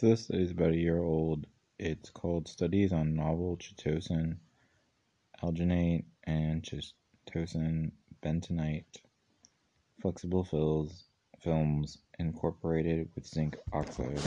This 0.00 0.30
is 0.30 0.52
about 0.52 0.70
a 0.70 0.78
year 0.78 0.98
old. 0.98 1.46
It's 1.78 2.08
called 2.08 2.48
Studies 2.48 2.90
on 2.90 3.14
Novel 3.14 3.58
Chitosan, 3.58 4.36
Alginate, 5.42 6.04
and 6.24 6.62
Chitosan 6.62 7.90
Bentonite 8.24 8.96
Flexible 10.00 10.42
fills, 10.44 11.04
Films 11.42 11.98
Incorporated 12.18 13.10
with 13.14 13.26
Zinc 13.26 13.58
Oxide 13.74 14.18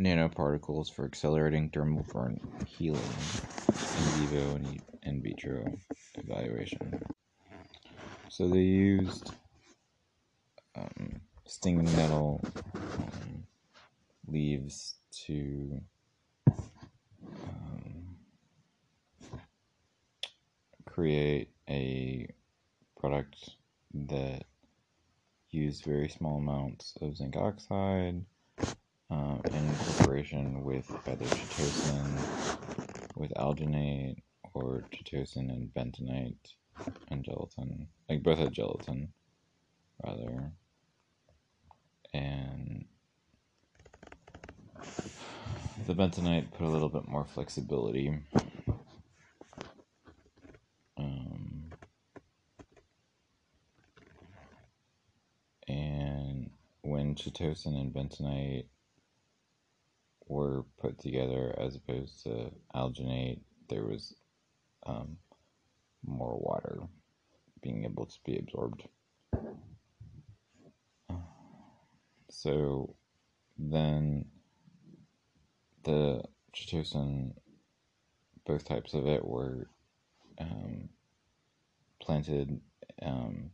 Nanoparticles 0.00 0.92
for 0.92 1.04
Accelerating 1.04 1.70
Dermal 1.70 2.04
Burn 2.08 2.40
Healing 2.66 2.98
in 2.98 4.26
vivo 4.26 4.56
and 4.56 4.82
in 5.04 5.22
vitro 5.22 5.72
evaluation. 6.16 7.00
So 8.28 8.48
they 8.48 8.58
used 8.58 9.30
um, 10.74 11.20
stinging 11.44 11.84
nettle 11.96 12.40
leaves 14.28 14.96
to 15.26 15.80
um, 17.44 18.16
create 20.84 21.50
a 21.68 22.28
product 22.98 23.50
that 23.94 24.44
used 25.50 25.84
very 25.84 26.08
small 26.08 26.38
amounts 26.38 26.94
of 27.00 27.16
zinc 27.16 27.36
oxide 27.36 28.24
uh, 29.10 29.36
in 29.52 29.54
incorporation 29.54 30.62
with 30.64 30.90
either 31.06 31.24
chitosan 31.24 32.66
with 33.16 33.32
alginate 33.34 34.22
or 34.54 34.84
chitosan 34.92 35.48
and 35.50 35.72
bentonite 35.74 36.54
and 37.08 37.24
gelatin, 37.24 37.88
like 38.08 38.22
both 38.22 38.38
had 38.38 38.52
gelatin, 38.52 39.12
rather. 40.04 40.52
And 42.12 42.75
the 45.86 45.94
bentonite 45.94 46.50
put 46.52 46.66
a 46.66 46.68
little 46.68 46.88
bit 46.88 47.06
more 47.06 47.24
flexibility. 47.24 48.12
Um, 50.98 51.70
and 55.68 56.50
when 56.82 57.14
chitosan 57.14 57.80
and 57.80 57.94
bentonite 57.94 58.66
were 60.26 60.64
put 60.80 60.98
together 60.98 61.54
as 61.56 61.76
opposed 61.76 62.24
to 62.24 62.50
alginate, 62.74 63.38
there 63.68 63.84
was 63.84 64.16
um, 64.86 65.16
more 66.04 66.36
water 66.36 66.80
being 67.62 67.84
able 67.84 68.06
to 68.06 68.18
be 68.24 68.38
absorbed. 68.38 68.88
So 72.28 72.96
then 73.56 74.26
the 75.86 76.22
chitosan, 76.54 77.32
both 78.46 78.64
types 78.64 78.92
of 78.92 79.06
it 79.06 79.24
were 79.24 79.68
um, 80.38 80.90
planted 82.02 82.60
um, 83.02 83.50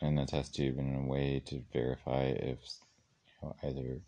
in 0.00 0.18
a 0.18 0.26
test 0.26 0.54
tube 0.54 0.78
in 0.78 0.94
a 0.94 1.06
way 1.06 1.42
to 1.46 1.62
verify 1.72 2.22
if 2.22 2.58
you 3.26 3.48
know, 3.48 3.56
either 3.64 4.00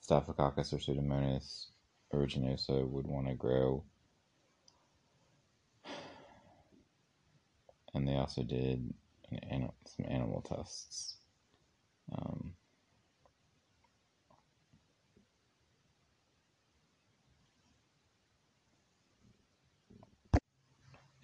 Staphylococcus 0.00 0.72
or 0.72 0.78
Pseudomonas 0.78 1.66
aeruginosa 2.12 2.86
would 2.86 3.06
want 3.06 3.28
to 3.28 3.34
grow 3.34 3.82
and 7.94 8.06
they 8.06 8.16
also 8.16 8.42
did 8.42 8.92
an, 9.50 9.70
some 9.86 10.06
animal 10.08 10.42
tests. 10.42 11.16
Um, 12.12 12.53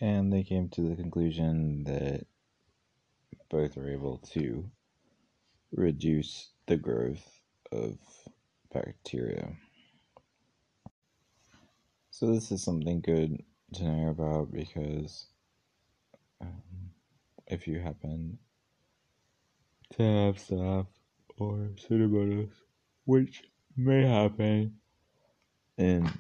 and 0.01 0.33
they 0.33 0.43
came 0.43 0.69
to 0.71 0.81
the 0.81 0.97
conclusion 0.97 1.85
that 1.85 2.27
both 3.51 3.77
are 3.77 3.91
able 3.91 4.19
to 4.19 4.65
reduce 5.73 6.51
the 6.67 6.77
growth 6.77 7.41
of 7.73 7.99
bacteria. 8.73 9.53
So, 12.11 12.27
this 12.33 12.51
is 12.51 12.63
something 12.63 13.01
good 13.01 13.43
to 13.75 13.85
know 13.85 14.09
about 14.11 14.53
because 14.53 15.27
um, 16.41 16.91
if 17.47 17.67
you 17.69 17.79
happen 17.79 18.39
to 19.97 20.03
have 20.03 20.37
staph 20.37 20.87
or 21.39 21.71
pseudomonas, 21.77 22.51
which 23.05 23.45
may 23.77 24.07
happen 24.07 24.75
in 25.79 26.11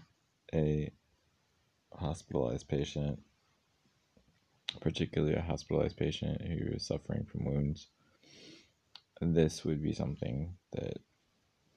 a 0.54 0.90
hospitalized 1.92 2.68
patient, 2.68 3.20
particularly 4.80 5.34
a 5.34 5.42
hospitalized 5.42 5.96
patient 5.96 6.40
who 6.42 6.74
is 6.74 6.86
suffering 6.86 7.26
from 7.26 7.44
wounds, 7.44 7.88
this 9.20 9.64
would 9.64 9.82
be 9.82 9.92
something 9.92 10.54
that 10.72 10.98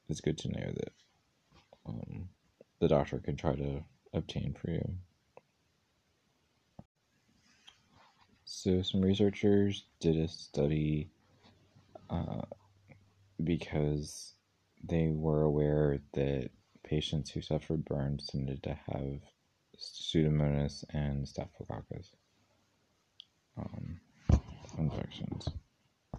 is 0.09 0.21
good 0.21 0.37
to 0.39 0.49
know 0.49 0.71
that 0.73 0.93
um, 1.85 2.29
the 2.79 2.87
doctor 2.87 3.19
can 3.19 3.35
try 3.35 3.55
to 3.55 3.83
obtain 4.13 4.55
for 4.59 4.71
you. 4.71 4.95
So, 8.45 8.81
some 8.81 9.01
researchers 9.01 9.85
did 9.99 10.17
a 10.17 10.27
study 10.27 11.09
uh, 12.09 12.41
because 13.43 14.33
they 14.83 15.09
were 15.09 15.43
aware 15.43 15.99
that 16.13 16.49
patients 16.83 17.31
who 17.31 17.41
suffered 17.41 17.85
burns 17.85 18.27
tended 18.27 18.61
to 18.63 18.77
have 18.87 19.19
Pseudomonas 19.77 20.83
and 20.93 21.27
Staphylococcus 21.27 22.11
um. 23.57 23.99